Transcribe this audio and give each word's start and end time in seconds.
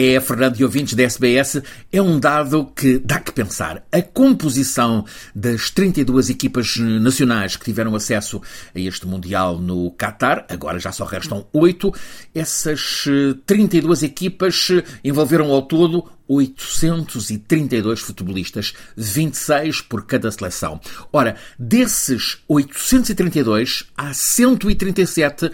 É, 0.00 0.20
Fernando 0.20 0.60
e 0.60 0.62
ouvintes 0.62 0.94
da 0.94 1.02
SBS, 1.02 1.60
é 1.92 2.00
um 2.00 2.20
dado 2.20 2.66
que 2.66 3.00
dá 3.00 3.18
que 3.18 3.32
pensar. 3.32 3.84
A 3.90 4.00
composição 4.00 5.04
das 5.34 5.72
32 5.72 6.30
equipas 6.30 6.76
nacionais 6.76 7.56
que 7.56 7.64
tiveram 7.64 7.96
acesso 7.96 8.40
a 8.72 8.78
este 8.78 9.08
Mundial 9.08 9.58
no 9.58 9.90
Qatar, 10.00 10.46
agora 10.48 10.78
já 10.78 10.92
só 10.92 11.04
restam 11.04 11.44
8, 11.52 11.92
essas 12.32 13.06
32 13.44 14.04
equipas 14.04 14.68
envolveram 15.02 15.50
ao 15.50 15.62
todo 15.62 16.08
832 16.28 17.98
futebolistas, 17.98 18.74
26 18.96 19.80
por 19.80 20.06
cada 20.06 20.30
seleção. 20.30 20.80
Ora, 21.12 21.34
desses 21.58 22.38
832, 22.46 23.86
há 23.96 24.14
137 24.14 25.50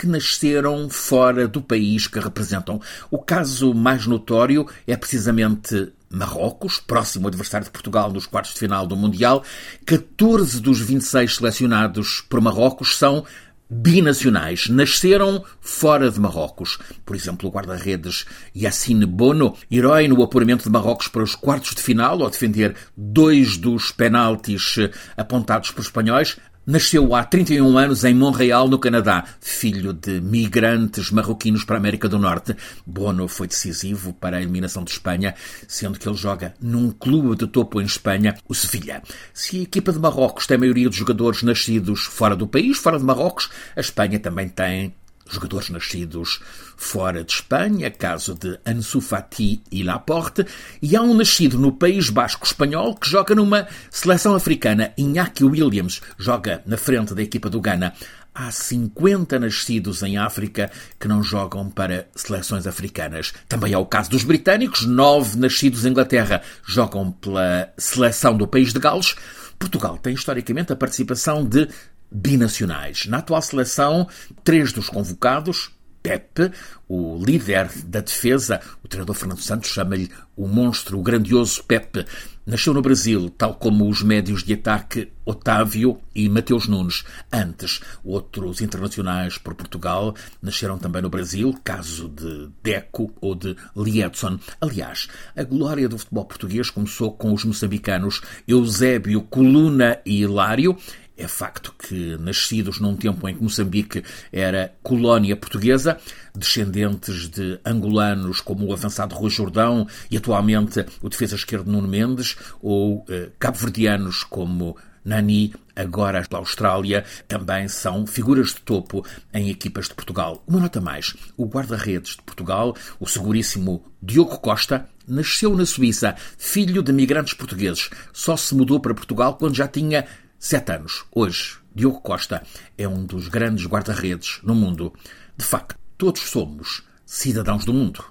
que 0.00 0.06
nasceram 0.06 0.88
fora 0.88 1.46
do 1.46 1.60
país 1.60 2.06
que 2.06 2.18
representam. 2.18 2.80
O 3.10 3.18
caso 3.18 3.74
mais 3.74 4.06
notório 4.06 4.66
é 4.86 4.96
precisamente 4.96 5.92
Marrocos, 6.08 6.78
próximo 6.78 7.28
adversário 7.28 7.66
de 7.66 7.70
Portugal 7.70 8.10
nos 8.10 8.26
quartos 8.26 8.54
de 8.54 8.60
final 8.60 8.86
do 8.86 8.96
Mundial. 8.96 9.44
14 9.84 10.58
dos 10.58 10.80
26 10.80 11.36
selecionados 11.36 12.24
por 12.30 12.40
Marrocos 12.40 12.96
são 12.96 13.26
binacionais. 13.68 14.68
Nasceram 14.68 15.44
fora 15.60 16.10
de 16.10 16.18
Marrocos. 16.18 16.78
Por 17.04 17.14
exemplo, 17.14 17.48
o 17.48 17.52
guarda-redes 17.52 18.24
Yassine 18.56 19.04
Bono, 19.04 19.54
herói 19.70 20.08
no 20.08 20.22
apuramento 20.22 20.64
de 20.64 20.70
Marrocos 20.70 21.08
para 21.08 21.22
os 21.22 21.36
quartos 21.36 21.74
de 21.74 21.82
final, 21.82 22.22
ao 22.22 22.30
defender 22.30 22.74
dois 22.96 23.58
dos 23.58 23.92
penaltis 23.92 24.76
apontados 25.16 25.70
por 25.70 25.82
espanhóis, 25.82 26.38
Nasceu 26.70 27.16
há 27.16 27.24
31 27.24 27.76
anos 27.76 28.04
em 28.04 28.14
Montreal, 28.14 28.68
no 28.68 28.78
Canadá, 28.78 29.24
filho 29.40 29.92
de 29.92 30.20
migrantes 30.20 31.10
marroquinos 31.10 31.64
para 31.64 31.74
a 31.74 31.78
América 31.80 32.08
do 32.08 32.16
Norte. 32.16 32.54
Bono 32.86 33.26
foi 33.26 33.48
decisivo 33.48 34.12
para 34.12 34.36
a 34.36 34.40
eliminação 34.40 34.84
de 34.84 34.92
Espanha, 34.92 35.34
sendo 35.66 35.98
que 35.98 36.08
ele 36.08 36.16
joga 36.16 36.54
num 36.60 36.92
clube 36.92 37.34
de 37.34 37.48
topo 37.48 37.80
em 37.80 37.84
Espanha, 37.84 38.36
o 38.48 38.54
Sevilha. 38.54 39.02
Se 39.34 39.58
a 39.58 39.62
equipa 39.62 39.92
de 39.92 39.98
Marrocos 39.98 40.46
tem 40.46 40.54
a 40.54 40.60
maioria 40.60 40.88
dos 40.88 40.96
jogadores 40.96 41.42
nascidos 41.42 42.02
fora 42.02 42.36
do 42.36 42.46
país, 42.46 42.78
fora 42.78 43.00
de 43.00 43.04
Marrocos, 43.04 43.50
a 43.74 43.80
Espanha 43.80 44.20
também 44.20 44.48
tem 44.48 44.94
jogadores 45.30 45.70
nascidos 45.70 46.40
fora 46.76 47.22
de 47.22 47.32
Espanha, 47.32 47.90
caso 47.90 48.34
de 48.34 48.58
Ansu 48.66 49.00
Fati 49.00 49.62
e 49.70 49.82
Laporte, 49.82 50.46
e 50.82 50.96
há 50.96 51.02
um 51.02 51.14
nascido 51.14 51.58
no 51.58 51.72
País 51.72 52.10
Basco 52.10 52.46
espanhol 52.46 52.94
que 52.94 53.08
joga 53.08 53.34
numa 53.34 53.66
seleção 53.90 54.34
africana, 54.34 54.92
Iñaki 54.96 55.44
Williams, 55.44 56.00
joga 56.18 56.62
na 56.66 56.76
frente 56.76 57.14
da 57.14 57.22
equipa 57.22 57.48
do 57.48 57.60
Ghana. 57.60 57.94
Há 58.32 58.50
50 58.50 59.38
nascidos 59.40 60.02
em 60.02 60.16
África 60.16 60.70
que 60.98 61.08
não 61.08 61.22
jogam 61.22 61.68
para 61.68 62.08
seleções 62.14 62.66
africanas. 62.66 63.32
Também 63.48 63.74
há 63.74 63.78
o 63.78 63.86
caso 63.86 64.10
dos 64.10 64.22
britânicos, 64.22 64.86
nove 64.86 65.36
nascidos 65.36 65.84
em 65.84 65.90
Inglaterra 65.90 66.40
jogam 66.64 67.10
pela 67.10 67.72
seleção 67.76 68.36
do 68.36 68.46
país 68.46 68.72
de 68.72 68.78
Gales. 68.78 69.16
Portugal 69.58 69.98
tem 69.98 70.14
historicamente 70.14 70.72
a 70.72 70.76
participação 70.76 71.44
de 71.44 71.68
binacionais. 72.10 73.06
Na 73.06 73.18
atual 73.18 73.42
seleção, 73.42 74.08
três 74.44 74.72
dos 74.72 74.88
convocados, 74.88 75.70
Pepe, 76.02 76.50
o 76.88 77.22
líder 77.22 77.70
da 77.84 78.00
defesa, 78.00 78.60
o 78.82 78.88
treinador 78.88 79.14
Fernando 79.14 79.40
Santos 79.40 79.70
chama-lhe 79.70 80.10
o 80.34 80.48
monstro, 80.48 80.98
o 80.98 81.02
grandioso 81.02 81.62
Pepe. 81.64 82.06
Nasceu 82.46 82.72
no 82.72 82.80
Brasil, 82.80 83.28
tal 83.28 83.54
como 83.54 83.88
os 83.88 84.02
médios 84.02 84.42
de 84.42 84.54
ataque 84.54 85.12
Otávio 85.26 86.00
e 86.14 86.28
Mateus 86.28 86.66
Nunes. 86.66 87.04
Antes, 87.30 87.80
outros 88.02 88.62
internacionais 88.62 89.36
por 89.36 89.54
Portugal 89.54 90.14
nasceram 90.40 90.78
também 90.78 91.02
no 91.02 91.10
Brasil, 91.10 91.54
caso 91.62 92.08
de 92.08 92.48
Deco 92.62 93.12
ou 93.20 93.34
de 93.34 93.54
Liedson. 93.76 94.38
Aliás, 94.58 95.06
a 95.36 95.44
glória 95.44 95.88
do 95.88 95.98
futebol 95.98 96.24
português 96.24 96.70
começou 96.70 97.12
com 97.12 97.32
os 97.34 97.44
moçambicanos 97.44 98.22
Eusébio, 98.48 99.20
Coluna 99.22 100.00
e 100.04 100.22
Hilário 100.22 100.76
é 101.20 101.28
facto 101.28 101.74
que, 101.78 102.16
nascidos 102.18 102.80
num 102.80 102.96
tempo 102.96 103.28
em 103.28 103.34
que 103.34 103.42
Moçambique 103.42 104.02
era 104.32 104.74
colónia 104.82 105.36
portuguesa, 105.36 105.98
descendentes 106.34 107.28
de 107.28 107.60
angolanos 107.64 108.40
como 108.40 108.66
o 108.66 108.72
avançado 108.72 109.14
Rui 109.14 109.30
Jordão 109.30 109.86
e 110.10 110.16
atualmente 110.16 110.84
o 111.02 111.08
defesa 111.08 111.36
esquerdo 111.36 111.70
Nuno 111.70 111.86
Mendes, 111.86 112.36
ou 112.62 113.04
eh, 113.08 113.28
cabo-verdianos 113.38 114.24
como 114.24 114.76
Nani, 115.04 115.52
agora 115.76 116.22
pela 116.26 116.40
Austrália, 116.40 117.04
também 117.28 117.68
são 117.68 118.06
figuras 118.06 118.48
de 118.48 118.60
topo 118.62 119.04
em 119.32 119.50
equipas 119.50 119.88
de 119.88 119.94
Portugal. 119.94 120.42
Uma 120.46 120.60
nota 120.60 120.80
mais: 120.80 121.14
o 121.36 121.46
guarda-redes 121.46 122.16
de 122.16 122.22
Portugal, 122.22 122.74
o 122.98 123.06
seguríssimo 123.06 123.84
Diogo 124.02 124.38
Costa, 124.38 124.88
nasceu 125.06 125.56
na 125.56 125.66
Suíça, 125.66 126.14
filho 126.38 126.82
de 126.82 126.92
migrantes 126.92 127.34
portugueses. 127.34 127.90
Só 128.12 128.36
se 128.36 128.54
mudou 128.54 128.80
para 128.80 128.94
Portugal 128.94 129.36
quando 129.36 129.54
já 129.54 129.66
tinha 129.68 130.06
Sete 130.42 130.72
anos. 130.72 131.04
Hoje, 131.14 131.58
Diogo 131.74 132.00
Costa 132.00 132.42
é 132.78 132.88
um 132.88 133.04
dos 133.04 133.28
grandes 133.28 133.66
guarda-redes 133.66 134.40
no 134.42 134.54
mundo. 134.54 134.90
De 135.36 135.44
facto, 135.44 135.78
todos 135.98 136.22
somos 136.22 136.82
cidadãos 137.04 137.66
do 137.66 137.74
mundo. 137.74 138.02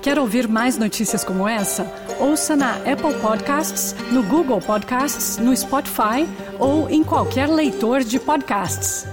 Quer 0.00 0.16
ouvir 0.20 0.46
mais 0.46 0.78
notícias 0.78 1.24
como 1.24 1.48
essa? 1.48 1.84
Ouça 2.20 2.54
na 2.54 2.76
Apple 2.76 3.14
Podcasts, 3.20 3.96
no 4.12 4.22
Google 4.22 4.60
Podcasts, 4.60 5.38
no 5.38 5.56
Spotify 5.56 6.24
ou 6.60 6.88
em 6.88 7.02
qualquer 7.02 7.48
leitor 7.48 8.04
de 8.04 8.20
podcasts. 8.20 9.11